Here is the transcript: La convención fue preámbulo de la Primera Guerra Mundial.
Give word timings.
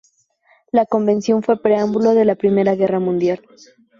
La 0.71 0.87
convención 0.87 1.43
fue 1.43 1.61
preámbulo 1.61 2.15
de 2.15 2.25
la 2.25 2.33
Primera 2.33 2.73
Guerra 2.73 2.99
Mundial. 2.99 3.45